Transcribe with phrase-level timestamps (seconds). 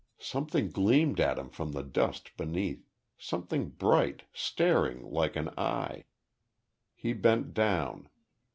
[0.17, 2.87] Something gleamed at him from the dust beneath
[3.19, 6.05] something bright, staring like an eye.
[6.95, 8.09] He bent down.